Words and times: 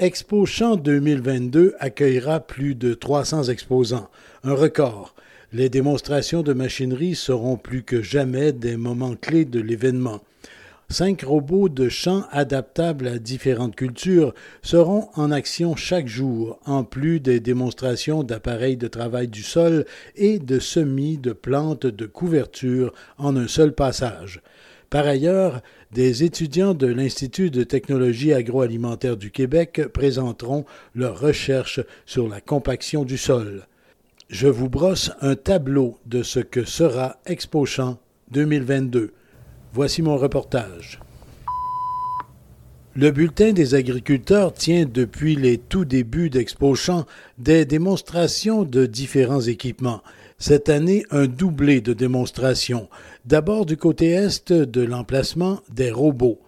Expo 0.00 0.46
Champ 0.46 0.76
2022 0.76 1.74
accueillera 1.78 2.40
plus 2.40 2.74
de 2.74 2.94
300 2.94 3.50
exposants, 3.50 4.08
un 4.44 4.54
record. 4.54 5.14
Les 5.52 5.68
démonstrations 5.68 6.42
de 6.42 6.54
machinerie 6.54 7.14
seront 7.14 7.58
plus 7.58 7.82
que 7.82 8.00
jamais 8.00 8.52
des 8.52 8.78
moments 8.78 9.14
clés 9.14 9.44
de 9.44 9.60
l'événement. 9.60 10.22
Cinq 10.88 11.20
robots 11.20 11.68
de 11.68 11.90
champ 11.90 12.24
adaptables 12.30 13.08
à 13.08 13.18
différentes 13.18 13.76
cultures 13.76 14.32
seront 14.62 15.10
en 15.16 15.30
action 15.30 15.76
chaque 15.76 16.08
jour, 16.08 16.58
en 16.64 16.82
plus 16.82 17.20
des 17.20 17.38
démonstrations 17.38 18.22
d'appareils 18.22 18.78
de 18.78 18.88
travail 18.88 19.28
du 19.28 19.42
sol 19.42 19.84
et 20.16 20.38
de 20.38 20.58
semis 20.60 21.18
de 21.18 21.34
plantes 21.34 21.84
de 21.84 22.06
couverture 22.06 22.94
en 23.18 23.36
un 23.36 23.48
seul 23.48 23.74
passage. 23.74 24.40
Par 24.88 25.06
ailleurs, 25.06 25.60
des 25.92 26.22
étudiants 26.22 26.74
de 26.74 26.86
l'Institut 26.86 27.50
de 27.50 27.64
technologie 27.64 28.32
agroalimentaire 28.32 29.16
du 29.16 29.30
Québec 29.30 29.82
présenteront 29.92 30.64
leurs 30.94 31.18
recherches 31.18 31.80
sur 32.06 32.28
la 32.28 32.40
compaction 32.40 33.04
du 33.04 33.18
sol. 33.18 33.66
Je 34.28 34.46
vous 34.46 34.68
brosse 34.68 35.10
un 35.20 35.34
tableau 35.34 35.98
de 36.06 36.22
ce 36.22 36.38
que 36.38 36.64
sera 36.64 37.16
ExpoChamp 37.26 37.98
2022. 38.30 39.12
Voici 39.72 40.02
mon 40.02 40.16
reportage. 40.16 41.00
Le 42.96 43.12
bulletin 43.12 43.52
des 43.52 43.74
agriculteurs 43.74 44.52
tient 44.52 44.84
depuis 44.84 45.36
les 45.36 45.58
tout 45.58 45.84
débuts 45.84 46.28
d'ExpoChamp 46.28 47.06
des 47.38 47.64
démonstrations 47.64 48.64
de 48.64 48.86
différents 48.86 49.40
équipements. 49.40 50.02
Cette 50.38 50.68
année, 50.68 51.04
un 51.10 51.26
doublé 51.26 51.80
de 51.80 51.92
démonstrations. 51.92 52.88
D'abord 53.26 53.66
du 53.66 53.76
côté 53.76 54.06
est 54.06 54.50
de 54.50 54.80
l'emplacement 54.82 55.56
des 55.68 55.90
robots. 55.90 56.38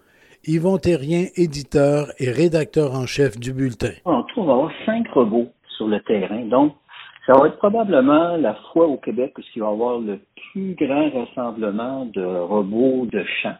Yvon 0.46 0.78
Terrien, 0.78 1.26
éditeur 1.36 2.06
et 2.18 2.30
rédacteur 2.30 2.94
en 2.94 3.06
chef 3.06 3.38
du 3.38 3.52
bulletin. 3.52 3.92
On 4.04 4.22
va 4.44 4.52
avoir 4.52 4.72
cinq 4.86 5.06
robots 5.08 5.48
sur 5.76 5.86
le 5.86 6.00
terrain. 6.00 6.46
Donc, 6.46 6.72
ça 7.26 7.34
va 7.34 7.48
être 7.48 7.58
probablement 7.58 8.36
la 8.36 8.54
fois 8.72 8.86
au 8.86 8.96
Québec 8.96 9.34
où 9.38 9.42
il 9.54 9.60
va 9.60 9.68
y 9.68 9.72
avoir 9.72 9.98
le 9.98 10.18
plus 10.50 10.74
grand 10.74 11.10
rassemblement 11.10 12.06
de 12.06 12.24
robots 12.24 13.06
de 13.12 13.22
champ 13.42 13.54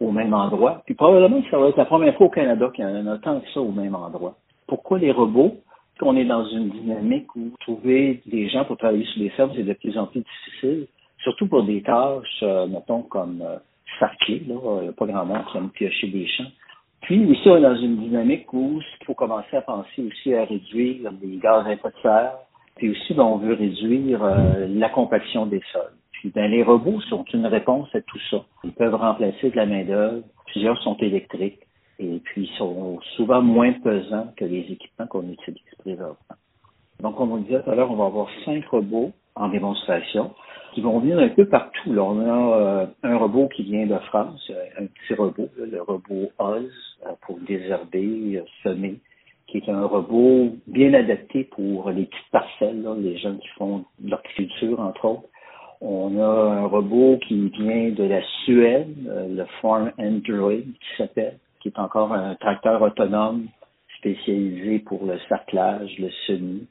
au 0.00 0.10
même 0.10 0.34
endroit. 0.34 0.82
Puis 0.86 0.94
probablement 0.94 1.42
ça 1.50 1.58
va 1.58 1.68
être 1.68 1.78
la 1.78 1.86
première 1.86 2.16
fois 2.16 2.26
au 2.26 2.30
Canada 2.30 2.68
qu'il 2.74 2.84
y 2.84 2.88
en 2.88 3.06
a 3.06 3.18
tant 3.18 3.40
que 3.40 3.46
ça 3.54 3.60
au 3.60 3.70
même 3.70 3.94
endroit. 3.94 4.34
Pourquoi 4.66 4.98
les 4.98 5.12
robots? 5.12 5.56
qu'on 5.98 6.16
est 6.16 6.24
dans 6.24 6.44
une 6.44 6.68
dynamique 6.70 7.34
où 7.36 7.52
trouver 7.60 8.20
des 8.26 8.48
gens 8.48 8.64
pour 8.64 8.76
travailler 8.76 9.06
sur 9.06 9.22
les 9.22 9.30
fermes, 9.30 9.52
c'est 9.56 9.62
de 9.62 9.72
plus 9.72 9.96
en 9.96 10.06
plus 10.06 10.20
difficile, 10.20 10.86
surtout 11.18 11.46
pour 11.46 11.64
des 11.64 11.82
tâches, 11.82 12.42
euh, 12.42 12.66
mettons, 12.66 13.02
comme 13.02 13.42
euh, 13.42 13.56
là, 14.00 14.10
il 14.28 14.46
n'y 14.46 14.88
a 14.88 14.92
pas 14.92 15.06
grand 15.06 15.24
monde 15.24 15.44
qui 15.50 15.58
aime 15.58 15.70
piocher 15.70 16.08
des 16.08 16.26
champs. 16.26 16.50
Puis 17.02 17.24
aussi, 17.24 17.48
on 17.48 17.56
est 17.56 17.62
dans 17.62 17.76
une 17.76 17.96
dynamique 17.96 18.52
où 18.52 18.80
il 18.80 19.04
faut 19.04 19.14
commencer 19.14 19.56
à 19.56 19.62
penser 19.62 20.02
aussi 20.02 20.34
à 20.34 20.44
réduire 20.44 21.10
les 21.22 21.36
gaz 21.36 21.66
à 21.66 21.72
effet 21.72 21.88
de 21.88 22.02
serre, 22.02 22.32
puis 22.76 22.90
aussi, 22.90 23.14
ben, 23.14 23.22
on 23.24 23.38
veut 23.38 23.54
réduire 23.54 24.22
euh, 24.22 24.66
la 24.68 24.88
compaction 24.88 25.46
des 25.46 25.62
sols. 25.72 25.92
Puis 26.12 26.30
ben, 26.34 26.50
les 26.50 26.62
robots 26.62 27.00
sont 27.02 27.24
une 27.32 27.46
réponse 27.46 27.88
à 27.94 28.00
tout 28.00 28.18
ça. 28.30 28.44
Ils 28.64 28.72
peuvent 28.72 28.94
remplacer 28.94 29.50
de 29.50 29.56
la 29.56 29.66
main-d'œuvre. 29.66 30.22
Plusieurs 30.46 30.78
sont 30.82 30.96
électriques 30.96 31.60
et 31.98 32.20
puis 32.24 32.42
ils 32.42 32.56
sont 32.58 32.98
souvent 33.16 33.40
moins 33.40 33.72
pesants 33.72 34.32
que 34.36 34.44
les 34.44 34.60
équipements 34.70 35.06
qu'on 35.06 35.28
utilise 35.30 35.62
présentement. 35.78 36.36
Donc, 37.00 37.16
comme 37.16 37.32
on 37.32 37.38
disait 37.38 37.62
tout 37.62 37.70
à 37.70 37.74
l'heure, 37.74 37.90
on 37.90 37.96
va 37.96 38.06
avoir 38.06 38.28
cinq 38.44 38.66
robots 38.66 39.12
en 39.34 39.48
démonstration 39.48 40.34
qui 40.76 40.82
vont 40.82 40.98
venir 40.98 41.18
un 41.18 41.30
peu 41.30 41.46
partout. 41.46 41.96
On 41.96 42.20
a 42.20 42.58
euh, 42.58 42.86
un 43.02 43.16
robot 43.16 43.48
qui 43.48 43.62
vient 43.62 43.86
de 43.86 43.96
France, 44.10 44.46
euh, 44.50 44.82
un 44.82 44.84
petit 44.84 45.14
robot, 45.14 45.48
le 45.56 45.80
robot 45.80 46.30
Oz 46.38 46.70
euh, 47.06 47.12
pour 47.22 47.38
désherber, 47.38 48.42
semer, 48.62 48.96
qui 49.46 49.56
est 49.56 49.70
un 49.70 49.86
robot 49.86 50.54
bien 50.66 50.92
adapté 50.92 51.44
pour 51.44 51.88
les 51.88 52.04
petites 52.04 52.30
parcelles, 52.30 52.86
les 52.98 53.16
gens 53.16 53.36
qui 53.36 53.48
font 53.56 53.86
de 54.00 54.10
l'horticulture, 54.10 54.78
entre 54.78 55.06
autres. 55.06 55.28
On 55.80 56.20
a 56.20 56.26
un 56.26 56.66
robot 56.66 57.18
qui 57.26 57.48
vient 57.48 57.88
de 57.92 58.04
la 58.04 58.20
Suède, 58.44 58.94
le 59.06 59.44
Farm 59.62 59.92
Android 59.98 60.52
qui 60.52 60.96
s'appelle, 60.98 61.38
qui 61.60 61.68
est 61.68 61.78
encore 61.78 62.12
un 62.12 62.34
tracteur 62.34 62.82
autonome 62.82 63.46
spécialisé 63.96 64.80
pour 64.80 65.06
le 65.06 65.18
sarclage, 65.26 65.98
le 65.98 66.10
semis. 66.26 66.66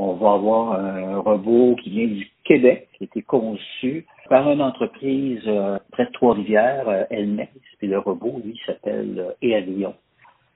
On 0.00 0.12
va 0.12 0.34
avoir 0.34 0.78
un 0.78 1.18
robot 1.18 1.74
qui 1.82 1.90
vient 1.90 2.06
du 2.06 2.30
Québec, 2.44 2.88
qui 2.96 3.02
a 3.02 3.06
été 3.06 3.20
conçu 3.20 4.06
par 4.28 4.48
une 4.48 4.62
entreprise 4.62 5.42
euh, 5.48 5.76
près 5.90 6.06
de 6.06 6.12
Trois-Rivières, 6.12 6.88
euh, 6.88 7.02
Elmex. 7.10 7.50
Puis 7.78 7.88
le 7.88 7.98
robot, 7.98 8.40
lui, 8.44 8.56
s'appelle 8.64 9.16
euh, 9.18 9.32
Ealion, 9.42 9.94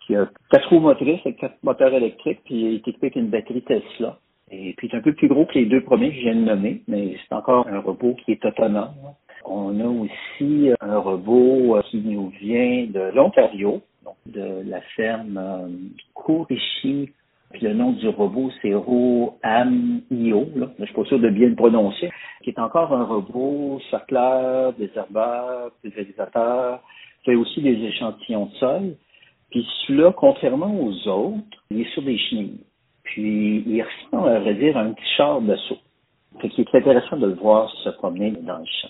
qui 0.06 0.14
a 0.14 0.28
quatre 0.48 0.68
roues 0.68 0.78
motrices 0.78 1.18
avec 1.24 1.38
quatre 1.38 1.56
moteurs 1.64 1.92
électriques, 1.92 2.38
puis 2.44 2.54
il 2.54 2.74
est 2.74 2.88
équipé 2.88 3.06
avec 3.06 3.16
une 3.16 3.30
batterie 3.30 3.62
Tesla. 3.62 4.16
Et 4.52 4.74
puis, 4.74 4.86
il 4.86 4.94
est 4.94 4.98
un 4.98 5.02
peu 5.02 5.12
plus 5.12 5.26
gros 5.26 5.44
que 5.46 5.54
les 5.54 5.66
deux 5.66 5.82
premiers 5.82 6.10
que 6.10 6.16
je 6.18 6.20
viens 6.20 6.36
de 6.36 6.44
nommer, 6.44 6.82
mais 6.86 7.16
c'est 7.16 7.34
encore 7.34 7.66
un 7.66 7.80
robot 7.80 8.14
qui 8.24 8.30
est 8.30 8.44
autonome. 8.44 8.94
On 9.44 9.80
a 9.80 9.88
aussi 9.88 10.70
un 10.80 10.98
robot 10.98 11.80
qui 11.90 11.96
nous 11.96 12.28
vient 12.40 12.86
de 12.86 13.10
l'Ontario, 13.12 13.82
donc 14.04 14.14
de 14.26 14.62
la 14.70 14.80
ferme 14.94 15.36
euh. 15.36 15.68
Puis 16.46 17.12
le 17.62 17.74
nom 17.74 17.92
du 17.92 18.08
robot, 18.08 18.50
c'est 18.60 18.74
Ro-Am-Io. 18.74 20.48
Là. 20.56 20.70
Je 20.78 20.84
suis 20.84 20.94
pas 20.94 21.04
sûr 21.04 21.18
de 21.18 21.28
bien 21.28 21.48
le 21.48 21.54
prononcer. 21.54 22.10
Qui 22.42 22.50
est 22.50 22.58
encore 22.58 22.92
un 22.92 23.04
robot 23.04 23.80
des 23.90 24.86
désherbeur, 24.86 25.70
pulvérisateur, 25.80 26.80
fait 27.24 27.36
aussi 27.36 27.62
des 27.62 27.76
échantillons 27.84 28.46
de 28.46 28.54
sol. 28.54 28.96
Puis 29.50 29.66
celui-là, 29.86 30.12
contrairement 30.12 30.74
aux 30.74 31.08
autres, 31.08 31.58
il 31.70 31.80
est 31.80 31.90
sur 31.92 32.02
des 32.02 32.18
chenilles. 32.18 32.64
Puis 33.04 33.62
il 33.66 33.82
ressemble, 33.82 34.28
à 34.28 34.80
un 34.80 34.92
petit 34.92 35.14
char 35.16 35.40
d'assaut. 35.40 35.78
Fait 36.40 36.48
qu'il 36.48 36.64
est 36.64 36.76
intéressant 36.76 37.16
de 37.16 37.26
le 37.26 37.34
voir 37.34 37.70
se 37.84 37.90
promener 37.90 38.30
dans 38.30 38.58
le 38.58 38.64
champ. 38.64 38.88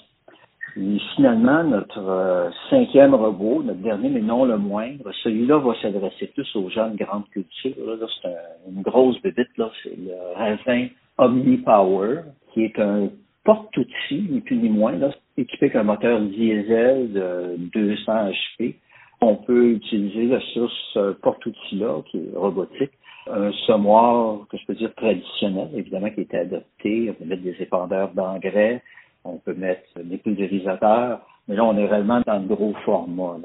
Et 0.77 0.99
finalement, 1.17 1.65
notre 1.65 1.99
euh, 1.99 2.51
cinquième 2.71 3.15
robot, 3.15 3.63
notre 3.63 3.81
dernier 3.81 4.09
mais 4.09 4.23
non 4.23 4.45
le 4.45 4.57
moindre, 4.57 5.13
celui-là 5.23 5.59
va 5.59 5.75
s'adresser 5.83 6.29
plus 6.29 6.49
aux 6.57 6.71
gens 6.71 6.89
de 6.89 6.97
grande 6.97 7.29
culture. 7.31 7.75
Là, 7.87 8.07
c'est 8.23 8.71
une 8.71 8.83
grosse 8.83 9.21
bébite, 9.21 9.57
là, 9.59 9.71
c'est 9.83 9.97
le 9.97 10.15
Ravin 10.35 10.87
OmniPower, 11.19 12.21
qui 12.53 12.65
est 12.65 12.79
un 12.79 13.11
porte-outil, 13.45 14.29
ni 14.31 14.41
plus 14.41 14.57
ni 14.57 14.71
moins, 14.71 14.93
là, 14.93 15.11
équipé 15.37 15.67
avec 15.67 15.77
un 15.77 15.83
moteur 15.83 16.21
diesel 16.21 17.13
de 17.13 17.57
200 17.75 18.31
HP. 18.31 18.77
On 19.21 19.37
peut 19.37 19.73
utiliser 19.73 20.27
là, 20.27 20.41
sur 20.53 20.71
ce 20.95 21.13
porte-outil-là, 21.13 22.03
qui 22.11 22.19
est 22.19 22.37
robotique, 22.37 22.93
un 23.31 23.53
semoir 23.67 24.47
que 24.49 24.57
je 24.57 24.67
peux 24.67 24.75
dire 24.75 24.95
traditionnel, 24.95 25.69
évidemment, 25.75 26.11
qui 26.11 26.21
a 26.21 26.23
été 26.23 26.39
adopté. 26.39 27.11
On 27.11 27.15
peut 27.15 27.25
mettre 27.25 27.43
des 27.43 27.57
épandeurs 27.61 28.13
d'engrais, 28.15 28.83
on 29.25 29.39
peut 29.39 29.55
mettre 29.55 29.89
des 30.03 30.19
pulvérisateurs, 30.19 31.21
mais 31.49 31.57
là, 31.57 31.65
on 31.65 31.77
est 31.77 31.87
réellement 31.87 32.21
dans 32.27 32.39
le 32.39 32.47
gros 32.47 32.75
format. 32.85 33.37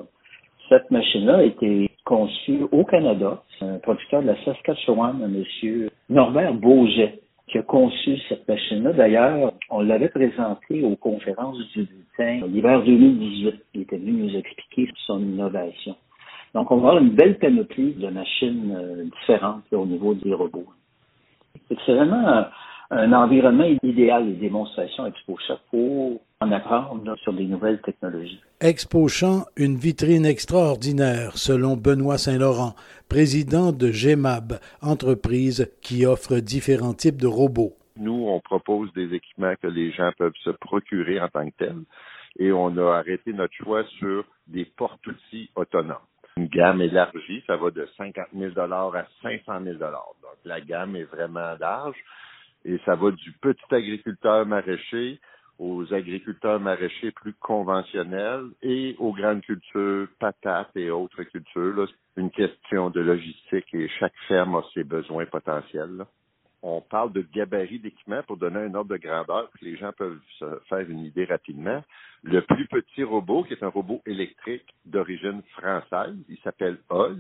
Cette 0.70 0.92
machine-là 0.92 1.38
a 1.38 1.44
été 1.44 1.90
conçue 2.06 2.64
au 2.72 2.84
Canada. 2.84 3.42
C'est 3.58 3.66
un 3.66 3.80
producteur 3.80 4.22
de 4.22 4.28
la 4.28 4.44
Saskatchewan, 4.44 5.22
un 5.24 5.28
monsieur 5.28 5.90
Norbert 6.10 6.54
Beauget, 6.54 7.20
qui 7.48 7.58
a 7.58 7.64
conçu 7.64 8.18
cette 8.28 8.48
machine-là. 8.48 8.94
D'ailleurs, 8.94 9.54
on 9.70 9.82
l'avait 9.82 10.10
présenté 10.10 10.84
aux 10.84 10.96
conférences 10.96 11.58
du 11.74 11.84
bulletin 11.84 12.48
l'hiver 12.48 12.84
2018. 12.84 13.56
Il 13.74 13.82
était 13.82 13.98
venu 13.98 14.12
nous 14.24 14.36
expliquer 14.36 14.90
son 15.06 15.20
innovation. 15.20 15.96
Donc, 16.54 16.72
on 16.72 16.78
va 16.78 16.90
avoir 16.90 17.04
une 17.04 17.12
belle 17.12 17.38
panoplie 17.40 17.94
de 17.94 18.10
machines 18.10 18.76
euh, 18.76 19.04
différentes 19.04 19.64
au 19.72 19.86
niveau 19.86 20.14
des 20.14 20.34
robots. 20.34 20.66
C'est 21.70 21.94
vraiment 21.94 22.46
un 22.90 23.12
environnement 23.14 23.66
idéal 23.84 24.28
les 24.28 24.36
démonstrations 24.36 25.08
ExpoChamp 25.08 25.60
pour 25.70 26.22
en 26.40 26.52
apprendre 26.52 27.16
sur 27.18 27.34
des 27.34 27.46
nouvelles 27.46 27.82
technologies. 27.82 28.40
ExpoChamp, 28.62 29.46
une 29.58 29.76
vitrine 29.76 30.26
extraordinaire, 30.26 31.38
selon 31.38 31.76
Benoît 31.76 32.18
Saint-Laurent, 32.18 32.74
président 33.10 33.72
de 33.72 33.92
GEMAB, 33.92 34.54
entreprise 34.82 35.72
qui 35.82 36.06
offre 36.06 36.38
différents 36.38 36.94
types 36.94 37.22
de 37.22 37.28
robots. 37.28 37.74
Nous, 37.98 38.28
on 38.28 38.40
propose 38.40 38.94
des 38.94 39.14
équipements 39.14 39.56
que 39.62 39.68
les 39.68 39.92
gens 39.92 40.12
peuvent 40.18 40.38
se 40.44 40.52
procurer 40.52 41.20
en 41.20 41.28
tant 41.28 41.50
que 41.50 41.56
tels 41.58 41.84
et 42.40 42.52
on 42.52 42.78
a 42.78 42.98
arrêté 42.98 43.34
notre 43.34 43.54
choix 43.56 43.84
sur 43.98 44.24
des 44.48 44.66
porte-outils 44.66 45.50
autonomes. 45.56 45.98
Une 46.38 46.48
gamme 46.48 46.82
élargie, 46.82 47.44
ça 47.48 47.58
va 47.58 47.72
de 47.72 47.88
50 47.98 48.28
000 48.38 48.52
à 48.60 49.06
500 49.24 49.64
000 49.64 49.78
Donc, 49.80 50.38
la 50.46 50.62
gamme 50.62 50.96
est 50.96 51.06
vraiment 51.06 51.56
large. 51.60 51.98
Et 52.68 52.80
ça 52.86 52.96
va 52.96 53.12
du 53.12 53.32
petit 53.32 53.74
agriculteur 53.74 54.46
maraîcher 54.46 55.20
aux 55.58 55.94
agriculteurs 55.94 56.60
maraîchers 56.60 57.12
plus 57.12 57.34
conventionnels 57.34 58.50
et 58.62 58.96
aux 59.00 59.14
grandes 59.14 59.42
cultures, 59.42 60.08
patates 60.20 60.76
et 60.76 60.92
autres 60.92 61.24
cultures. 61.24 61.90
C'est 62.14 62.22
une 62.22 62.30
question 62.30 62.90
de 62.90 63.00
logistique 63.00 63.74
et 63.74 63.88
chaque 64.00 64.14
ferme 64.28 64.56
a 64.56 64.64
ses 64.74 64.84
besoins 64.84 65.26
potentiels. 65.26 66.06
On 66.62 66.82
parle 66.82 67.14
de 67.14 67.22
gabarit 67.22 67.80
d'équipement 67.80 68.22
pour 68.24 68.36
donner 68.36 68.60
un 68.60 68.74
ordre 68.74 68.92
de 68.92 68.98
grandeur 68.98 69.50
que 69.52 69.64
les 69.64 69.78
gens 69.78 69.94
peuvent 69.94 70.20
se 70.38 70.60
faire 70.68 70.90
une 70.90 71.06
idée 71.06 71.26
rapidement. 71.26 71.82
Le 72.24 72.42
plus 72.42 72.68
petit 72.68 73.04
robot, 73.04 73.44
qui 73.44 73.54
est 73.54 73.64
un 73.64 73.70
robot 73.70 74.02
électrique 74.06 74.68
d'origine 74.86 75.42
française, 75.54 76.18
il 76.28 76.38
s'appelle 76.40 76.80
Oz. 76.90 77.18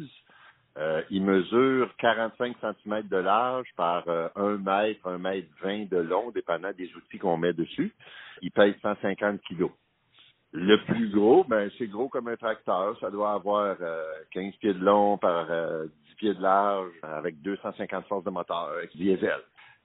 Euh, 0.77 1.01
il 1.09 1.23
mesure 1.23 1.89
45 1.97 2.55
cm 2.61 3.07
de 3.07 3.17
large 3.17 3.67
par 3.75 4.03
euh, 4.07 4.29
1 4.35 4.57
mètre, 4.57 5.07
1 5.07 5.17
mètre 5.17 5.47
20 5.63 5.89
de 5.89 5.97
long, 5.97 6.29
dépendant 6.31 6.71
des 6.77 6.93
outils 6.95 7.17
qu'on 7.17 7.37
met 7.37 7.53
dessus. 7.53 7.93
Il 8.41 8.51
pèse 8.51 8.75
150 8.83 9.41
kilos. 9.41 9.71
Le 10.53 10.77
plus 10.85 11.09
gros, 11.09 11.43
ben 11.43 11.69
c'est 11.77 11.87
gros 11.87 12.09
comme 12.09 12.27
un 12.27 12.35
tracteur. 12.35 12.97
Ça 12.99 13.09
doit 13.09 13.33
avoir 13.33 13.75
euh, 13.81 14.03
15 14.31 14.55
pieds 14.57 14.73
de 14.73 14.83
long 14.83 15.17
par 15.17 15.45
10 15.45 15.51
euh, 15.51 15.87
pieds 16.17 16.33
de 16.35 16.41
large, 16.41 16.91
avec 17.01 17.41
250 17.41 18.05
forces 18.05 18.23
de 18.23 18.29
moteur, 18.29 18.69
avec 18.77 18.95
diesel. 18.95 19.39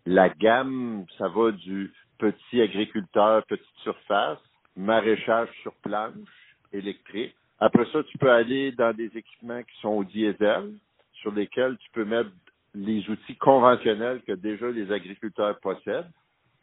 La 0.05 0.29
gamme, 0.29 1.07
ça 1.17 1.29
va 1.29 1.53
du 1.53 1.93
petit 2.19 2.61
agriculteur, 2.61 3.45
petite 3.47 3.67
surface, 3.83 4.39
maraîchage 4.77 5.49
sur 5.63 5.75
planche, 5.77 6.57
électrique, 6.73 7.35
après 7.63 7.87
ça, 7.93 8.03
tu 8.03 8.19
peux 8.19 8.31
aller 8.31 8.73
dans 8.73 8.93
des 8.93 9.17
équipements 9.17 9.63
qui 9.63 9.81
sont 9.81 9.91
au 9.91 10.03
diesel, 10.03 10.73
sur 11.13 11.31
lesquels 11.31 11.77
tu 11.79 11.91
peux 11.93 12.05
mettre 12.05 12.31
les 12.75 13.09
outils 13.09 13.37
conventionnels 13.37 14.21
que 14.27 14.33
déjà 14.33 14.69
les 14.69 14.91
agriculteurs 14.91 15.61
possèdent. 15.61 16.11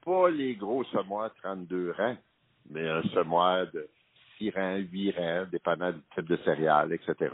Pas 0.03 0.29
les 0.29 0.55
gros 0.55 0.83
semoirs 0.83 1.33
32 1.41 1.93
rangs, 1.97 2.17
mais 2.69 2.85
un 2.89 3.01
semoir 3.13 3.67
de 3.71 3.87
6 4.39 4.49
rangs, 4.49 4.83
8 4.91 5.11
rangs, 5.11 5.45
dépendant 5.49 5.93
du 5.93 6.01
type 6.15 6.27
de 6.27 6.35
céréales, 6.43 6.91
etc. 6.91 7.33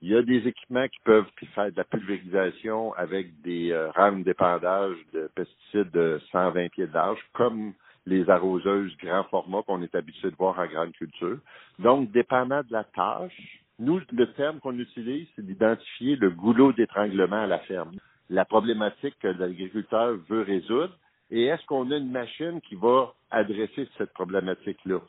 Il 0.00 0.08
y 0.08 0.16
a 0.16 0.22
des 0.22 0.48
équipements 0.48 0.88
qui 0.88 1.00
peuvent 1.04 1.30
faire 1.54 1.70
de 1.70 1.76
la 1.76 1.84
pulvérisation 1.84 2.94
avec 2.94 3.38
des 3.42 3.70
euh, 3.70 3.90
rames 3.90 4.22
d'épandage 4.22 4.96
de 5.12 5.30
pesticides 5.34 5.90
de 5.90 6.18
120 6.32 6.70
pieds 6.70 6.86
de 6.86 6.94
large, 6.94 7.20
comme 7.34 7.74
les 8.08 8.28
arroseuses 8.28 8.96
grand 8.96 9.24
format 9.24 9.62
qu'on 9.62 9.82
est 9.82 9.94
habitué 9.94 10.30
de 10.30 10.36
voir 10.36 10.58
en 10.58 10.66
grande 10.66 10.92
culture. 10.92 11.38
Donc, 11.78 12.10
dépendant 12.10 12.62
de 12.62 12.72
la 12.72 12.84
tâche, 12.84 13.60
nous, 13.78 14.00
le 14.10 14.32
terme 14.32 14.58
qu'on 14.60 14.76
utilise, 14.78 15.28
c'est 15.36 15.46
d'identifier 15.46 16.16
le 16.16 16.30
goulot 16.30 16.72
d'étranglement 16.72 17.42
à 17.42 17.46
la 17.46 17.60
ferme, 17.60 17.92
la 18.30 18.44
problématique 18.44 19.14
que 19.20 19.28
l'agriculteur 19.28 20.16
veut 20.28 20.42
résoudre, 20.42 20.96
et 21.30 21.44
est-ce 21.44 21.64
qu'on 21.66 21.90
a 21.90 21.96
une 21.96 22.10
machine 22.10 22.60
qui 22.62 22.74
va 22.74 23.14
adresser 23.30 23.88
cette 23.98 24.12
problématique-là? 24.12 25.00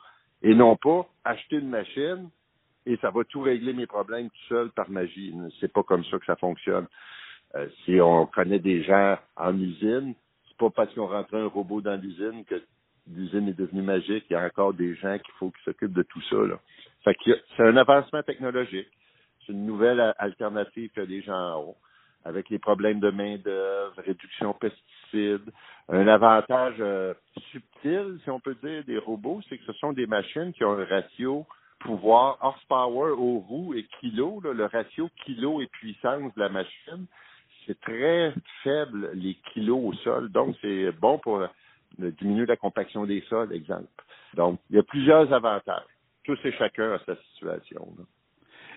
Et 0.41 0.53
non 0.53 0.75
pas 0.75 1.07
acheter 1.23 1.57
une 1.57 1.69
machine 1.69 2.29
et 2.85 2.97
ça 2.97 3.11
va 3.11 3.23
tout 3.23 3.41
régler 3.41 3.73
mes 3.73 3.87
problèmes 3.87 4.29
tout 4.29 4.47
seul 4.47 4.69
par 4.71 4.89
magie. 4.89 5.33
C'est 5.59 5.71
pas 5.71 5.83
comme 5.83 6.03
ça 6.05 6.17
que 6.17 6.25
ça 6.25 6.35
fonctionne. 6.35 6.87
Euh, 7.55 7.67
si 7.83 7.99
on 8.01 8.25
connaît 8.25 8.59
des 8.59 8.83
gens 8.83 9.17
en 9.35 9.57
usine, 9.59 10.13
c'est 10.47 10.57
pas 10.57 10.69
parce 10.69 10.93
qu'on 10.93 11.07
rentre 11.07 11.35
un 11.35 11.47
robot 11.47 11.81
dans 11.81 11.99
l'usine 11.99 12.43
que 12.45 12.61
l'usine 13.15 13.47
est 13.47 13.57
devenue 13.57 13.81
magique. 13.81 14.25
Il 14.29 14.33
y 14.33 14.35
a 14.35 14.45
encore 14.45 14.73
des 14.73 14.95
gens 14.95 15.17
qu'il 15.17 15.33
faut 15.39 15.50
qui 15.50 15.63
s'occupent 15.63 15.94
de 15.94 16.03
tout 16.03 16.21
ça. 16.29 16.38
Là. 16.38 16.59
Fait 17.03 17.15
que 17.15 17.31
c'est 17.56 17.63
un 17.63 17.77
avancement 17.77 18.23
technologique. 18.23 18.88
C'est 19.45 19.53
une 19.53 19.65
nouvelle 19.65 20.13
alternative 20.17 20.91
que 20.95 21.01
les 21.01 21.21
gens 21.21 21.59
ont 21.59 21.75
avec 22.25 22.50
les 22.50 22.59
problèmes 22.59 23.00
de 23.00 23.09
main-d'œuvre, 23.11 23.94
réduction 24.06 24.53
pesticides. 24.53 25.51
Un 25.88 26.07
avantage 26.07 26.75
euh, 26.79 27.13
subtil, 27.51 28.19
si 28.23 28.29
on 28.29 28.39
peut 28.39 28.57
dire, 28.61 28.83
des 28.83 28.97
robots, 28.97 29.41
c'est 29.47 29.57
que 29.57 29.63
ce 29.65 29.73
sont 29.73 29.94
des 29.94 30.06
machines 30.06 30.53
qui 30.53 30.63
ont 30.63 30.73
un 30.73 30.85
ratio 30.85 31.45
pouvoir 31.79 32.38
horsepower 32.41 33.11
aux 33.11 33.39
roues 33.39 33.73
et 33.73 33.88
kilo, 34.00 34.41
le 34.44 34.65
ratio 34.65 35.09
kilo 35.25 35.61
et 35.61 35.67
puissance 35.67 36.33
de 36.35 36.39
la 36.39 36.50
machine, 36.50 37.06
c'est 37.65 37.79
très 37.79 38.33
faible 38.63 39.11
les 39.13 39.35
kilos 39.53 39.79
au 39.81 39.94
sol. 40.03 40.29
Donc, 40.29 40.56
c'est 40.61 40.91
bon 40.91 41.19
pour 41.19 41.41
diminuer 41.97 42.45
la 42.45 42.57
compaction 42.57 43.06
des 43.06 43.21
sols, 43.30 43.53
exemple. 43.53 43.88
Donc, 44.36 44.59
il 44.69 44.75
y 44.75 44.80
a 44.80 44.83
plusieurs 44.83 45.31
avantages. 45.33 45.83
Tous 46.24 46.38
et 46.44 46.51
chacun 46.53 46.94
a 46.94 47.00
sa 47.06 47.15
situation. 47.33 47.88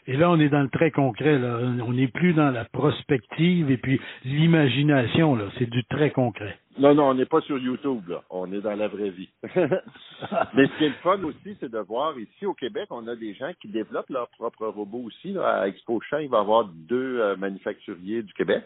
Et 0.09 0.17
là, 0.17 0.31
on 0.31 0.41
est 0.41 0.49
dans 0.49 0.63
le 0.63 0.69
très 0.69 0.91
concret. 0.91 1.39
Là. 1.39 1.59
On 1.87 1.93
n'est 1.93 2.09
plus 2.09 2.33
dans 2.33 2.51
la 2.51 2.65
prospective 2.65 3.71
et 3.71 3.77
puis 3.77 4.01
l'imagination. 4.25 5.37
Là, 5.37 5.45
c'est 5.59 5.71
du 5.71 5.85
très 5.85 6.11
concret. 6.11 6.59
Non, 6.79 6.95
non, 6.95 7.11
on 7.11 7.15
n'est 7.15 7.27
pas 7.27 7.41
sur 7.43 7.59
YouTube. 7.59 8.09
Là. 8.09 8.23
On 8.31 8.51
est 8.53 8.61
dans 8.61 8.75
la 8.75 8.89
vraie 8.89 9.11
vie. 9.11 9.29
Mais 9.45 10.67
ce 10.67 10.79
qui 10.79 10.85
est 10.85 10.89
le 10.89 10.95
fun 11.03 11.23
aussi, 11.23 11.57
c'est 11.61 11.71
de 11.71 11.79
voir 11.79 12.19
ici 12.19 12.47
au 12.47 12.55
Québec, 12.55 12.87
on 12.91 13.07
a 13.07 13.15
des 13.15 13.35
gens 13.35 13.53
qui 13.61 13.69
développent 13.69 14.11
leurs 14.11 14.29
propres 14.31 14.67
robots 14.67 15.05
aussi. 15.07 15.33
Là. 15.33 15.61
À 15.61 15.69
Expo 15.69 16.01
Champ, 16.01 16.19
il 16.19 16.29
va 16.29 16.39
y 16.39 16.41
avoir 16.41 16.65
deux 16.65 17.21
euh, 17.21 17.37
manufacturiers 17.37 18.23
du 18.23 18.33
Québec 18.33 18.65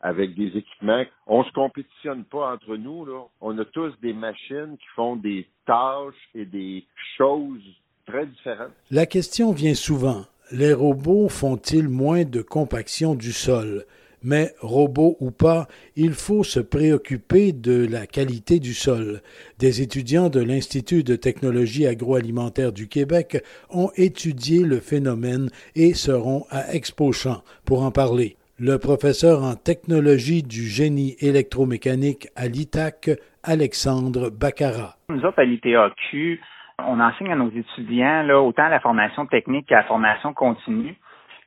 avec 0.00 0.34
des 0.34 0.48
équipements. 0.56 1.04
On 1.26 1.44
se 1.44 1.52
compétitionne 1.52 2.24
pas 2.24 2.52
entre 2.54 2.76
nous. 2.76 3.06
On 3.40 3.58
a 3.58 3.64
tous 3.64 3.92
des 4.02 4.12
machines 4.12 4.76
qui 4.78 4.86
font 4.94 5.16
des 5.16 5.48
tâches 5.66 6.14
et 6.34 6.44
des 6.44 6.84
choses 7.16 7.62
très 8.06 8.26
différentes. 8.26 8.72
La 8.90 9.06
question 9.06 9.52
vient 9.52 9.74
souvent. 9.74 10.24
Les 10.52 10.72
robots 10.72 11.28
font-ils 11.28 11.88
moins 11.88 12.24
de 12.24 12.40
compaction 12.40 13.14
du 13.14 13.32
sol? 13.32 13.84
Mais, 14.22 14.54
robots 14.60 15.16
ou 15.20 15.30
pas, 15.30 15.68
il 15.94 16.12
faut 16.14 16.42
se 16.42 16.58
préoccuper 16.58 17.52
de 17.52 17.86
la 17.86 18.06
qualité 18.06 18.58
du 18.58 18.74
sol. 18.74 19.22
Des 19.58 19.82
étudiants 19.82 20.30
de 20.30 20.40
l'Institut 20.40 21.04
de 21.04 21.16
technologie 21.16 21.86
agroalimentaire 21.86 22.72
du 22.72 22.88
Québec 22.88 23.44
ont 23.70 23.90
étudié 23.96 24.64
le 24.64 24.80
phénomène 24.80 25.50
et 25.74 25.94
seront 25.94 26.44
à 26.50 26.74
Expo 26.74 27.12
Champ 27.12 27.42
pour 27.64 27.82
en 27.82 27.90
parler 27.90 28.36
le 28.58 28.78
professeur 28.78 29.42
en 29.42 29.54
technologie 29.54 30.42
du 30.42 30.62
génie 30.62 31.14
électromécanique 31.20 32.28
à 32.36 32.46
l'ITAC, 32.48 33.10
Alexandre 33.44 34.30
Baccara. 34.30 34.96
Nous 35.10 35.24
autres, 35.24 35.38
à 35.38 35.44
l'ITAQ, 35.44 36.40
on 36.78 36.98
enseigne 36.98 37.32
à 37.32 37.36
nos 37.36 37.50
étudiants 37.50 38.22
là, 38.22 38.40
autant 38.40 38.68
la 38.68 38.80
formation 38.80 39.26
technique 39.26 39.66
qu'à 39.66 39.76
la 39.76 39.84
formation 39.84 40.32
continue, 40.32 40.96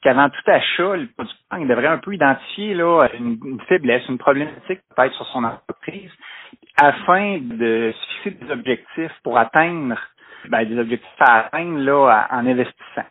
qu'avant 0.03 0.29
tout 0.29 0.51
achat, 0.51 0.97
le 0.97 1.07
producteur 1.07 1.59
il 1.59 1.67
devrait 1.67 1.87
un 1.87 1.97
peu 1.97 2.13
identifier 2.13 2.75
là, 2.75 3.07
une, 3.17 3.59
faiblesse, 3.67 4.07
une 4.07 4.19
problématique 4.19 4.79
peut-être 4.95 5.13
sur 5.15 5.25
son 5.27 5.43
entreprise, 5.43 6.11
afin 6.77 7.39
de 7.41 7.91
fixer 8.23 8.37
des 8.39 8.51
objectifs 8.51 9.11
pour 9.23 9.37
atteindre 9.37 9.97
ben, 10.47 10.63
des 10.63 10.77
objectifs 10.77 11.21
à 11.21 11.45
atteindre 11.45 11.79
là, 11.79 12.27
en 12.31 12.45
investissant 12.45 13.05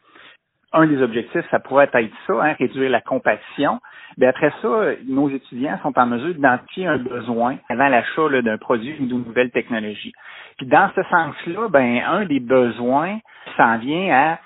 un 0.73 0.87
des 0.87 1.01
objectifs, 1.03 1.45
ça 1.51 1.59
pourrait 1.59 1.89
être 1.93 2.11
ça, 2.27 2.35
hein, 2.43 2.55
réduire 2.59 2.91
la 2.91 3.01
compétition. 3.01 3.81
Mais 4.17 4.27
après 4.27 4.53
ça, 4.61 4.93
nos 5.07 5.29
étudiants 5.31 5.79
sont 5.83 5.99
en 5.99 6.07
mesure 6.07 6.35
d'identifier 6.35 6.87
un 6.87 6.99
besoin 6.99 7.57
avant 7.69 7.89
l'achat 7.89 8.29
d'un 8.43 8.59
produit 8.59 8.97
ou 9.01 9.07
d'une 9.07 9.25
nouvelle 9.25 9.51
technologie. 9.51 10.13
Puis 10.57 10.67
dans 10.67 10.91
ce 10.95 11.03
sens-là, 11.05 11.69
ben 11.69 12.03
un 12.07 12.25
des 12.27 12.41
besoins 12.41 13.19
s'en 13.57 13.79
vient 13.79 14.13
à 14.15 14.39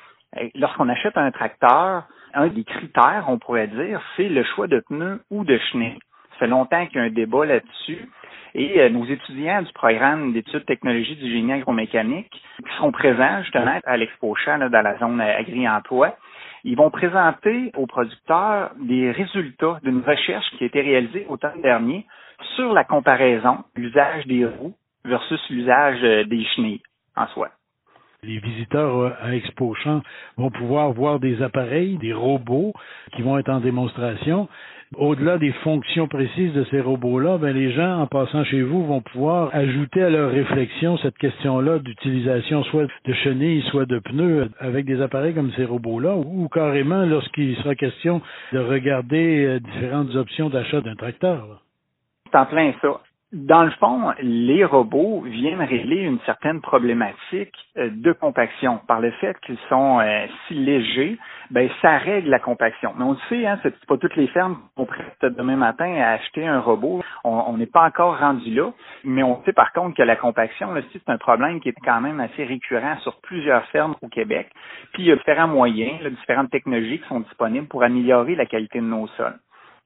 lorsqu'on 0.54 0.88
achète 0.88 1.16
un 1.16 1.30
tracteur, 1.30 2.04
un 2.34 2.48
des 2.48 2.64
critères, 2.64 3.24
on 3.28 3.38
pourrait 3.38 3.68
dire, 3.68 4.00
c'est 4.16 4.28
le 4.28 4.42
choix 4.44 4.66
de 4.66 4.80
pneus 4.80 5.20
ou 5.30 5.44
de 5.44 5.58
chenilles. 5.70 5.98
Ça 6.32 6.38
fait 6.40 6.46
longtemps 6.46 6.86
qu'il 6.86 6.96
y 6.96 7.00
a 7.00 7.04
un 7.04 7.10
débat 7.10 7.44
là-dessus. 7.44 8.08
Et 8.54 8.80
euh, 8.80 8.90
nos 8.90 9.04
étudiants 9.06 9.62
du 9.62 9.72
programme 9.72 10.32
d'études 10.32 10.66
technologies 10.66 11.16
du 11.16 11.30
génie 11.30 11.52
agromécanique 11.52 12.30
qui 12.30 12.76
seront 12.76 12.92
présents 12.92 13.42
justement 13.42 13.80
à 13.84 13.96
l'Expo 13.96 14.34
Champ 14.34 14.58
dans 14.58 14.82
la 14.82 14.98
zone 14.98 15.20
agri-emploi, 15.20 16.16
ils 16.64 16.76
vont 16.76 16.90
présenter 16.90 17.72
aux 17.76 17.86
producteurs 17.86 18.72
des 18.78 19.10
résultats 19.10 19.80
d'une 19.82 20.02
recherche 20.02 20.44
qui 20.56 20.64
a 20.64 20.66
été 20.66 20.80
réalisée 20.80 21.26
automne 21.28 21.60
dernier 21.62 22.06
sur 22.56 22.72
la 22.72 22.84
comparaison 22.84 23.58
l'usage 23.74 24.26
des 24.26 24.44
roues 24.44 24.74
versus 25.04 25.40
l'usage 25.50 25.98
euh, 26.02 26.24
des 26.24 26.44
chenilles 26.44 26.82
en 27.16 27.26
soi. 27.28 27.48
Les 28.22 28.38
visiteurs 28.38 28.96
euh, 28.98 29.10
à 29.20 29.34
Expo 29.34 29.74
Champ 29.74 30.02
vont 30.36 30.50
pouvoir 30.50 30.92
voir 30.92 31.18
des 31.18 31.42
appareils, 31.42 31.96
des 31.98 32.12
robots 32.12 32.72
qui 33.16 33.22
vont 33.22 33.38
être 33.38 33.48
en 33.48 33.60
démonstration 33.60 34.48
au-delà 34.96 35.38
des 35.38 35.52
fonctions 35.64 36.08
précises 36.08 36.52
de 36.52 36.64
ces 36.70 36.80
robots-là, 36.80 37.38
ben 37.38 37.54
les 37.54 37.72
gens, 37.72 38.00
en 38.00 38.06
passant 38.06 38.44
chez 38.44 38.62
vous, 38.62 38.84
vont 38.84 39.00
pouvoir 39.00 39.50
ajouter 39.52 40.02
à 40.02 40.10
leur 40.10 40.30
réflexion 40.30 40.96
cette 40.98 41.16
question-là 41.18 41.78
d'utilisation 41.78 42.62
soit 42.64 42.86
de 43.04 43.12
chenilles, 43.12 43.62
soit 43.70 43.86
de 43.86 43.98
pneus 43.98 44.48
avec 44.58 44.86
des 44.86 45.00
appareils 45.00 45.34
comme 45.34 45.52
ces 45.52 45.64
robots-là, 45.64 46.16
ou 46.16 46.48
carrément 46.48 47.04
lorsqu'il 47.04 47.56
sera 47.56 47.74
question 47.74 48.20
de 48.52 48.58
regarder 48.58 49.44
euh, 49.46 49.60
différentes 49.60 50.14
options 50.14 50.50
d'achat 50.50 50.80
d'un 50.80 50.96
tracteur. 50.96 51.62
C'est 52.30 52.38
en 52.38 52.46
plein 52.46 52.72
ça. 52.80 53.00
Dans 53.32 53.64
le 53.64 53.70
fond, 53.70 54.12
les 54.20 54.62
robots 54.62 55.22
viennent 55.22 55.62
régler 55.62 56.02
une 56.02 56.20
certaine 56.26 56.60
problématique 56.60 57.54
euh, 57.78 57.88
de 57.90 58.12
compaction. 58.12 58.78
Par 58.86 59.00
le 59.00 59.10
fait 59.12 59.34
qu'ils 59.40 59.56
sont 59.70 60.00
euh, 60.00 60.26
si 60.46 60.54
légers, 60.54 61.16
ben 61.50 61.70
ça 61.80 61.96
règle 61.96 62.28
la 62.28 62.38
compaction. 62.38 62.92
Mais 62.94 63.04
on 63.04 63.12
le 63.12 63.18
sait, 63.30 63.46
hein, 63.46 63.58
c'est 63.62 63.74
pas 63.86 63.96
toutes 63.96 64.16
les 64.16 64.26
fermes 64.26 64.56
qui 64.56 64.74
sont 64.76 64.84
prêtes 64.84 65.34
demain 65.34 65.56
matin 65.56 65.94
à 65.94 66.10
acheter 66.10 66.46
un 66.46 66.60
robot. 66.60 67.02
On 67.24 67.56
n'est 67.56 67.64
pas 67.64 67.86
encore 67.86 68.18
rendu 68.18 68.52
là, 68.52 68.70
mais 69.02 69.22
on 69.22 69.42
sait 69.44 69.54
par 69.54 69.72
contre 69.72 69.96
que 69.96 70.02
la 70.02 70.16
compaction, 70.16 70.74
là, 70.74 70.82
c'est 70.92 71.08
un 71.08 71.16
problème 71.16 71.60
qui 71.60 71.70
est 71.70 71.76
quand 71.82 72.02
même 72.02 72.20
assez 72.20 72.44
récurrent 72.44 72.98
sur 72.98 73.18
plusieurs 73.22 73.64
fermes 73.68 73.94
au 74.02 74.08
Québec. 74.08 74.50
Puis 74.92 75.04
il 75.04 75.06
y 75.06 75.12
a 75.12 75.16
différents 75.16 75.48
moyens, 75.48 76.02
différentes 76.20 76.50
technologies 76.50 76.98
qui 76.98 77.08
sont 77.08 77.20
disponibles 77.20 77.66
pour 77.66 77.82
améliorer 77.82 78.34
la 78.34 78.44
qualité 78.44 78.78
de 78.80 78.84
nos 78.84 79.06
sols. 79.16 79.38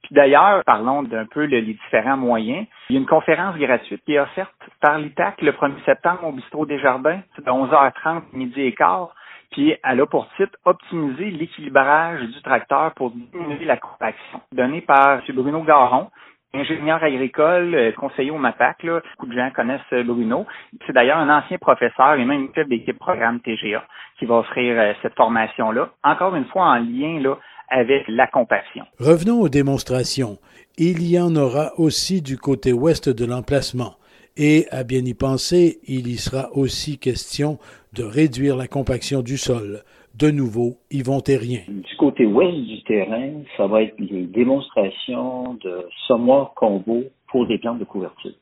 Puis 0.03 0.15
d'ailleurs, 0.15 0.63
parlons 0.65 1.03
d'un 1.03 1.27
peu 1.27 1.45
les 1.45 1.63
différents 1.63 2.17
moyens. 2.17 2.67
Il 2.91 2.95
y 2.95 2.97
a 2.97 3.01
une 3.01 3.07
conférence 3.07 3.57
gratuite 3.57 4.03
qui 4.05 4.15
est 4.15 4.21
offerte 4.21 4.55
par 4.81 4.99
l'ITAC 4.99 5.43
le 5.43 5.53
1er 5.53 5.85
septembre 5.85 6.25
au 6.25 6.33
Bistrot 6.33 6.67
des 6.67 6.79
Jardins, 6.79 7.21
de 7.39 7.45
11h30, 7.45 8.23
midi 8.33 8.63
et 8.63 8.73
quart. 8.73 9.15
Puis 9.51 9.75
elle 9.83 10.01
a 10.01 10.07
pour 10.07 10.29
titre 10.37 10.57
Optimiser 10.65 11.31
l'équilibrage 11.31 12.21
du 12.21 12.43
tracteur 12.43 12.93
pour 12.95 13.11
diminuer 13.11 13.65
la 13.65 13.77
compaction, 13.77 14.41
donné 14.53 14.81
par 14.81 15.21
M. 15.27 15.35
Bruno 15.35 15.63
Garon, 15.63 16.09
ingénieur 16.57 17.03
agricole, 17.03 17.75
euh, 17.75 17.93
conseiller 17.93 18.31
au 18.31 18.39
MAPAC. 18.39 18.83
Là. 18.83 19.01
Beaucoup 19.17 19.31
de 19.31 19.37
gens 19.37 19.51
connaissent 19.51 19.81
euh, 19.93 20.03
Bruno. 20.03 20.47
C'est 20.87 20.93
d'ailleurs 20.93 21.19
un 21.19 21.29
ancien 21.29 21.59
professeur 21.59 22.15
et 22.15 22.25
même 22.25 22.43
une 22.43 22.55
chef 22.55 22.69
d'équipe 22.69 22.99
programme 22.99 23.41
TGA 23.41 23.85
qui 24.19 24.27
va 24.27 24.37
offrir 24.37 24.79
euh, 24.79 24.93
cette 25.03 25.15
formation-là. 25.17 25.91
Encore 26.03 26.35
une 26.35 26.47
fois, 26.47 26.67
en 26.67 26.77
lien 26.77 27.21
là, 27.21 27.37
avec 27.69 28.05
la 28.09 28.27
compassion. 28.27 28.85
Revenons 28.99 29.41
aux 29.41 29.49
démonstrations. 29.49 30.39
Il 30.79 31.09
y 31.09 31.19
en 31.19 31.35
aura 31.37 31.73
aussi 31.79 32.23
du 32.23 32.39
côté 32.39 32.73
ouest 32.73 33.09
de 33.09 33.25
l'emplacement. 33.25 33.95
Et 34.37 34.67
à 34.71 34.85
bien 34.85 35.05
y 35.05 35.15
penser, 35.15 35.79
il 35.87 36.09
y 36.09 36.17
sera 36.17 36.55
aussi 36.55 36.99
question 36.99 37.59
de 37.95 38.05
réduire 38.05 38.57
la 38.57 38.69
compaction 38.69 39.23
du 39.23 39.39
sol. 39.39 39.83
De 40.15 40.31
nouveau, 40.31 40.77
Yvon 40.91 41.21
Terrien. 41.21 41.61
Du 41.69 41.97
côté 41.99 42.27
ouest 42.27 42.57
du 42.57 42.83
terrain, 42.85 43.33
ça 43.57 43.67
va 43.67 43.83
être 43.83 43.99
les 43.99 44.25
démonstrations 44.25 45.55
de 45.63 45.87
sommoirs 46.07 46.53
combo 46.55 47.05
pour 47.29 47.47
des 47.47 47.59
plantes 47.59 47.79
de 47.79 47.85
couverture. 47.85 48.33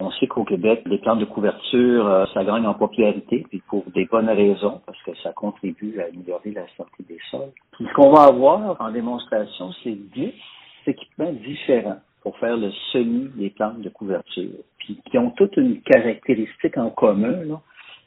On 0.00 0.12
sait 0.12 0.28
qu'au 0.28 0.44
Québec, 0.44 0.82
les 0.86 0.98
plantes 0.98 1.18
de 1.18 1.24
couverture, 1.24 2.06
euh, 2.06 2.24
ça 2.32 2.44
gagne 2.44 2.66
en 2.66 2.74
popularité, 2.74 3.44
puis 3.48 3.60
pour 3.68 3.84
des 3.94 4.04
bonnes 4.04 4.28
raisons, 4.28 4.80
parce 4.86 5.02
que 5.02 5.10
ça 5.24 5.32
contribue 5.32 6.00
à 6.00 6.04
améliorer 6.04 6.52
la 6.52 6.66
santé 6.76 7.02
des 7.08 7.18
sols. 7.32 7.50
Puis 7.72 7.84
ce 7.84 7.92
qu'on 7.94 8.12
va 8.12 8.26
avoir 8.26 8.80
en 8.80 8.92
démonstration, 8.92 9.72
c'est 9.82 9.96
10 10.14 10.32
équipements 10.86 11.32
différents 11.32 11.98
pour 12.22 12.38
faire 12.38 12.56
le 12.56 12.70
semis 12.92 13.28
des 13.34 13.50
plantes 13.50 13.80
de 13.80 13.88
couverture, 13.88 14.62
puis 14.78 15.00
qui 15.10 15.18
ont 15.18 15.30
toutes 15.32 15.56
une 15.56 15.80
caractéristique 15.82 16.78
en 16.78 16.90
commun, 16.90 17.60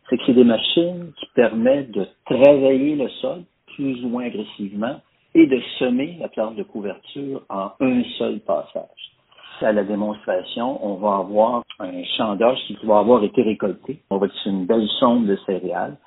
c'est 0.10 0.18
que 0.18 0.24
c'est 0.28 0.34
des 0.34 0.46
machines 0.46 1.12
qui 1.20 1.26
permettent 1.36 1.92
de 1.92 2.08
travailler 2.26 2.96
le 2.96 3.10
sol 3.22 3.44
plus 3.76 4.02
ou 4.06 4.08
moins 4.08 4.26
agressivement 4.26 5.02
et 5.36 5.46
de 5.46 5.60
semer 5.80 6.18
la 6.22 6.30
plante 6.30 6.56
de 6.56 6.64
couverture 6.64 7.44
en 7.50 7.72
un 7.82 8.04
seul 8.18 8.40
passage 8.40 9.11
à 9.64 9.72
la 9.72 9.84
démonstration, 9.84 10.86
on 10.86 10.96
va 10.96 11.18
avoir 11.18 11.64
un 11.80 12.04
champ 12.18 12.36
d'orge 12.36 12.60
qui 12.68 12.78
va 12.84 13.00
avoir 13.00 13.24
été 13.24 13.42
récolté. 13.42 14.00
On 14.10 14.18
va 14.18 14.28
utiliser 14.28 14.50
une 14.50 14.66
belle 14.66 14.88
sonde 15.00 15.28
de 15.28 15.38
céréales. 15.46 15.98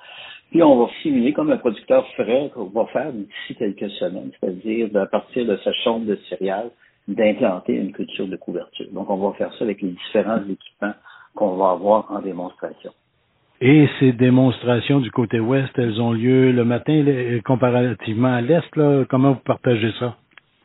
Puis 0.51 0.61
on 0.63 0.77
va 0.77 0.91
simuler 1.01 1.33
comme 1.33 1.51
un 1.51 1.57
producteur 1.57 2.05
ferait 2.15 2.51
va 2.55 2.85
faire 2.87 3.11
d'ici 3.11 3.55
quelques 3.57 3.89
semaines, 3.91 4.31
c'est-à-dire 4.39 4.89
à 4.95 5.05
partir 5.05 5.45
de 5.45 5.57
sa 5.63 5.71
sonde 5.83 6.05
de 6.05 6.17
céréales, 6.29 6.69
d'implanter 7.07 7.73
une 7.73 7.91
culture 7.91 8.27
de 8.27 8.35
couverture. 8.35 8.87
Donc 8.91 9.09
on 9.09 9.17
va 9.17 9.33
faire 9.33 9.53
ça 9.53 9.65
avec 9.65 9.81
les 9.81 9.89
différents 9.89 10.41
équipements 10.43 10.93
qu'on 11.35 11.57
va 11.57 11.71
avoir 11.71 12.11
en 12.11 12.19
démonstration. 12.19 12.91
Et 13.61 13.87
ces 13.99 14.11
démonstrations 14.11 14.99
du 14.99 15.11
côté 15.11 15.39
ouest, 15.39 15.71
elles 15.77 16.01
ont 16.01 16.11
lieu 16.11 16.51
le 16.51 16.65
matin 16.65 17.03
comparativement 17.45 18.33
à 18.33 18.41
l'est. 18.41 18.69
Comment 19.09 19.33
vous 19.33 19.43
partagez 19.45 19.91
ça? 19.99 20.15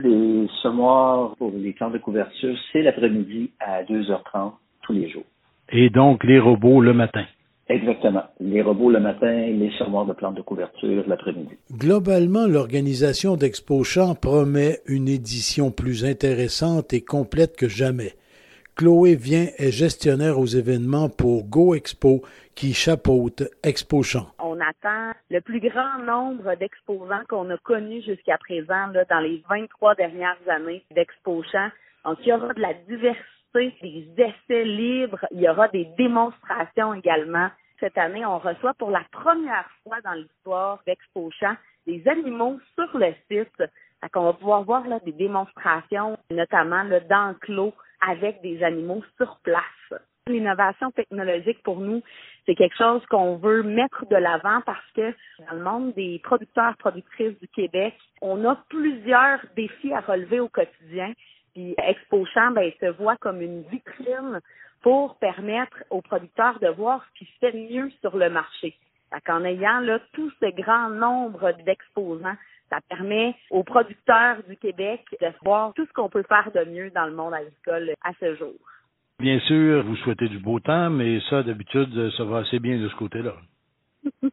Les 0.03 0.47
semoirs 0.63 1.35
pour 1.37 1.51
les 1.55 1.73
plantes 1.73 1.93
de 1.93 1.97
couverture, 1.97 2.55
c'est 2.71 2.81
l'après-midi 2.81 3.51
à 3.59 3.83
2h30 3.83 4.53
tous 4.83 4.93
les 4.93 5.09
jours. 5.09 5.25
Et 5.71 5.89
donc 5.89 6.23
les 6.23 6.39
robots 6.39 6.81
le 6.81 6.93
matin. 6.93 7.25
Exactement. 7.69 8.23
Les 8.41 8.61
robots 8.61 8.89
le 8.89 8.99
matin, 8.99 9.31
les 9.31 9.71
semoirs 9.77 10.05
de 10.05 10.13
plantes 10.13 10.35
de 10.35 10.41
couverture 10.41 11.03
l'après-midi. 11.07 11.55
Globalement, 11.71 12.45
l'organisation 12.45 13.37
d'Expo 13.37 13.83
Champ 13.83 14.13
promet 14.13 14.79
une 14.87 15.07
édition 15.07 15.71
plus 15.71 16.03
intéressante 16.03 16.91
et 16.93 17.01
complète 17.01 17.55
que 17.55 17.69
jamais. 17.69 18.13
Chloé 18.81 19.13
Vient 19.13 19.45
est 19.59 19.71
gestionnaire 19.71 20.39
aux 20.39 20.47
événements 20.47 21.07
pour 21.07 21.43
Go 21.43 21.75
Expo 21.75 22.23
qui 22.55 22.73
chapeaute 22.73 23.43
Expo 23.61 24.01
Champ. 24.01 24.25
On 24.39 24.59
attend 24.59 25.11
le 25.29 25.39
plus 25.39 25.59
grand 25.59 25.99
nombre 25.99 26.55
d'exposants 26.55 27.21
qu'on 27.29 27.47
a 27.51 27.57
connus 27.57 28.01
jusqu'à 28.01 28.39
présent 28.39 28.87
dans 29.07 29.19
les 29.19 29.43
23 29.47 29.93
dernières 29.93 30.39
années 30.47 30.83
d'Expo 30.95 31.43
Champ. 31.51 31.69
Donc, 32.05 32.17
il 32.21 32.29
y 32.29 32.33
aura 32.33 32.55
de 32.55 32.59
la 32.59 32.73
diversité, 32.73 33.71
des 33.83 34.07
essais 34.17 34.65
libres, 34.65 35.27
il 35.29 35.41
y 35.41 35.47
aura 35.47 35.67
des 35.67 35.85
démonstrations 35.95 36.95
également. 36.95 37.49
Cette 37.79 37.99
année, 37.99 38.25
on 38.25 38.39
reçoit 38.39 38.73
pour 38.73 38.89
la 38.89 39.03
première 39.11 39.69
fois 39.83 40.01
dans 40.03 40.13
l'histoire 40.13 40.81
d'Expo 40.87 41.29
Champ 41.39 41.53
des 41.85 42.01
animaux 42.07 42.59
sur 42.73 42.97
le 42.97 43.13
site. 43.29 43.63
On 44.15 44.23
va 44.23 44.33
pouvoir 44.33 44.63
voir 44.63 44.83
des 45.05 45.11
démonstrations, 45.11 46.17
notamment 46.31 46.83
d'enclos 47.07 47.75
avec 48.01 48.41
des 48.41 48.63
animaux 48.63 49.03
sur 49.17 49.39
place. 49.43 50.01
L'innovation 50.27 50.91
technologique 50.91 51.63
pour 51.63 51.79
nous, 51.79 52.01
c'est 52.45 52.55
quelque 52.55 52.77
chose 52.77 53.03
qu'on 53.07 53.37
veut 53.37 53.63
mettre 53.63 54.05
de 54.07 54.15
l'avant 54.15 54.61
parce 54.65 54.91
que 54.95 55.13
dans 55.49 55.55
le 55.55 55.63
monde 55.63 55.93
des 55.95 56.19
producteurs 56.23 56.77
productrices 56.77 57.39
du 57.39 57.47
Québec, 57.47 57.95
on 58.21 58.45
a 58.45 58.55
plusieurs 58.69 59.39
défis 59.55 59.93
à 59.93 60.01
relever 60.01 60.39
au 60.39 60.47
quotidien. 60.47 61.13
Puis 61.53 61.75
Expo 61.77 62.25
Champ, 62.33 62.51
ben, 62.51 62.71
se 62.79 62.85
voit 62.85 63.17
comme 63.17 63.41
une 63.41 63.63
vitrine 63.63 64.39
pour 64.81 65.17
permettre 65.17 65.83
aux 65.89 66.01
producteurs 66.01 66.59
de 66.59 66.69
voir 66.69 67.03
ce 67.05 67.19
qui 67.19 67.25
se 67.25 67.37
fait 67.39 67.53
mieux 67.53 67.89
sur 68.01 68.15
le 68.15 68.29
marché. 68.29 68.75
En 69.27 69.43
ayant 69.43 69.79
là 69.79 69.99
tout 70.13 70.31
ce 70.39 70.49
grand 70.61 70.89
nombre 70.89 71.51
d'exposants, 71.65 72.37
ça 72.71 72.79
permet 72.89 73.35
aux 73.49 73.63
producteurs 73.63 74.37
du 74.47 74.55
Québec 74.55 75.03
de 75.21 75.27
voir 75.43 75.73
tout 75.73 75.85
ce 75.85 75.93
qu'on 75.93 76.09
peut 76.09 76.23
faire 76.23 76.49
de 76.55 76.69
mieux 76.69 76.89
dans 76.91 77.05
le 77.05 77.13
monde 77.13 77.33
agricole 77.33 77.91
à 78.03 78.11
ce 78.19 78.35
jour. 78.35 78.55
Bien 79.19 79.39
sûr, 79.41 79.83
vous 79.83 79.97
souhaitez 79.97 80.29
du 80.29 80.39
beau 80.39 80.59
temps, 80.59 80.89
mais 80.89 81.19
ça, 81.29 81.43
d'habitude, 81.43 82.11
ça 82.17 82.23
va 82.23 82.39
assez 82.39 82.59
bien 82.59 82.79
de 82.79 82.87
ce 82.87 82.95
côté-là. 82.95 83.33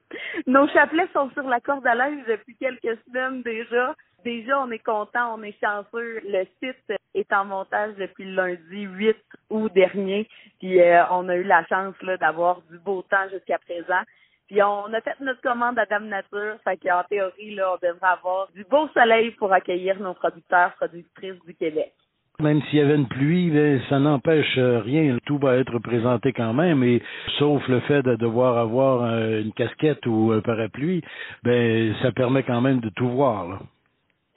Nos 0.46 0.66
chapelets 0.68 1.08
sont 1.12 1.30
sur 1.32 1.42
la 1.42 1.60
corde 1.60 1.86
à 1.86 1.94
linge 1.94 2.24
depuis 2.26 2.56
quelques 2.56 2.98
semaines 3.06 3.42
déjà. 3.42 3.94
Déjà, 4.24 4.60
on 4.60 4.70
est 4.70 4.82
content, 4.82 5.34
on 5.36 5.42
est 5.42 5.58
chanceux. 5.60 6.20
Le 6.24 6.44
site 6.62 6.98
est 7.14 7.32
en 7.32 7.44
montage 7.44 7.94
depuis 7.96 8.24
le 8.24 8.34
lundi 8.34 8.82
8 8.82 9.16
août 9.50 9.72
dernier. 9.74 10.28
Puis 10.58 10.80
euh, 10.80 11.04
on 11.10 11.28
a 11.28 11.36
eu 11.36 11.44
la 11.44 11.64
chance 11.66 11.94
d'avoir 12.20 12.62
du 12.70 12.78
beau 12.78 13.02
temps 13.02 13.28
jusqu'à 13.30 13.58
présent. 13.58 14.02
Puis 14.48 14.62
on 14.62 14.92
a 14.94 15.00
fait 15.02 15.20
notre 15.20 15.42
commande 15.42 15.78
à 15.78 15.84
Dame 15.84 16.08
Nature, 16.08 16.56
fait 16.64 16.78
qu'en 16.78 17.02
théorie, 17.04 17.54
là, 17.54 17.74
on 17.74 17.86
devrait 17.86 18.08
avoir 18.08 18.48
du 18.54 18.64
beau 18.64 18.88
soleil 18.94 19.30
pour 19.32 19.52
accueillir 19.52 20.00
nos 20.00 20.14
producteurs, 20.14 20.72
productrices 20.76 21.38
du 21.46 21.54
Québec. 21.54 21.92
Même 22.40 22.62
s'il 22.62 22.78
y 22.78 22.82
avait 22.82 22.94
une 22.94 23.08
pluie, 23.08 23.50
ben, 23.50 23.80
ça 23.90 23.98
n'empêche 23.98 24.56
euh, 24.58 24.78
rien. 24.78 25.18
Tout 25.26 25.38
va 25.38 25.56
être 25.56 25.78
présenté 25.80 26.32
quand 26.32 26.54
même, 26.54 26.84
et 26.84 27.02
sauf 27.38 27.66
le 27.68 27.80
fait 27.80 28.02
de 28.02 28.14
devoir 28.14 28.56
avoir 28.56 29.02
euh, 29.02 29.42
une 29.42 29.52
casquette 29.52 30.06
ou 30.06 30.30
un 30.32 30.40
parapluie, 30.40 31.02
ben 31.42 31.94
ça 32.00 32.12
permet 32.12 32.44
quand 32.44 32.60
même 32.60 32.78
de 32.80 32.90
tout 32.90 33.08
voir. 33.08 33.60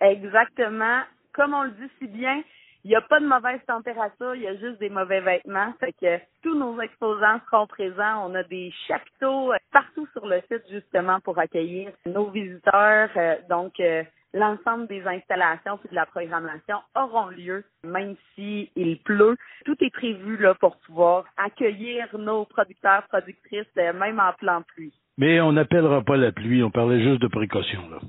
Exactement. 0.01 1.01
Comme 1.33 1.53
on 1.53 1.63
le 1.63 1.71
dit 1.71 1.91
si 1.99 2.07
bien, 2.07 2.41
il 2.83 2.89
n'y 2.89 2.95
a 2.95 3.01
pas 3.01 3.19
de 3.19 3.27
mauvaise 3.27 3.59
température, 3.67 4.33
il 4.35 4.41
y 4.41 4.47
a 4.47 4.55
juste 4.55 4.79
des 4.79 4.89
mauvais 4.89 5.21
vêtements. 5.21 5.71
Fait 5.79 5.93
que 5.93 6.17
tous 6.41 6.57
nos 6.57 6.79
exposants 6.81 7.39
seront 7.49 7.67
présents. 7.67 8.27
On 8.27 8.33
a 8.33 8.43
des 8.43 8.73
chapiteaux 8.87 9.53
euh, 9.53 9.57
partout 9.71 10.07
sur 10.13 10.25
le 10.25 10.41
site 10.51 10.63
justement 10.69 11.19
pour 11.19 11.37
accueillir 11.37 11.91
nos 12.07 12.29
visiteurs. 12.31 13.09
Euh, 13.15 13.35
donc 13.49 13.79
euh, 13.79 14.03
l'ensemble 14.33 14.87
des 14.87 15.03
installations 15.05 15.79
et 15.85 15.89
de 15.89 15.95
la 15.95 16.07
programmation 16.07 16.77
auront 16.95 17.27
lieu, 17.27 17.63
même 17.83 18.15
s'il 18.33 18.69
il 18.75 18.97
pleut. 19.03 19.37
Tout 19.65 19.77
est 19.81 19.93
prévu 19.93 20.37
là 20.37 20.55
pour 20.55 20.77
pouvoir 20.77 21.25
accueillir 21.37 22.07
nos 22.17 22.45
producteurs, 22.45 23.03
productrices, 23.09 23.75
même 23.75 24.19
en 24.19 24.33
plein 24.33 24.63
pluie. 24.63 24.93
Mais 25.19 25.39
on 25.39 25.51
n'appellera 25.51 26.01
pas 26.01 26.17
la 26.17 26.31
pluie, 26.31 26.63
on 26.63 26.71
parlait 26.71 27.03
juste 27.03 27.21
de 27.21 27.27
précaution 27.27 27.81
là. 27.91 27.99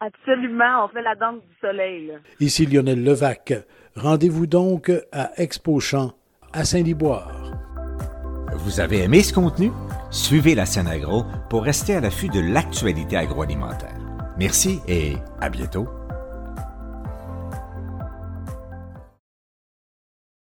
Absolument, 0.00 0.84
on 0.84 0.88
fait 0.88 1.02
la 1.02 1.14
danse 1.14 1.40
du 1.42 1.54
soleil. 1.60 2.12
Ici 2.40 2.66
Lionel 2.66 3.04
Levac. 3.04 3.52
Rendez-vous 3.96 4.46
donc 4.46 4.90
à 5.12 5.32
Expo 5.36 5.78
Champ 5.78 6.12
à 6.52 6.64
Saint-Liboire. 6.64 7.52
Vous 8.56 8.80
avez 8.80 9.02
aimé 9.02 9.22
ce 9.22 9.34
contenu? 9.34 9.70
Suivez 10.10 10.54
la 10.54 10.64
scène 10.64 10.86
agro 10.86 11.24
pour 11.50 11.62
rester 11.62 11.96
à 11.96 12.00
l'affût 12.00 12.28
de 12.28 12.40
l'actualité 12.40 13.16
agroalimentaire. 13.16 13.98
Merci 14.38 14.80
et 14.88 15.16
à 15.40 15.50
bientôt. 15.50 15.88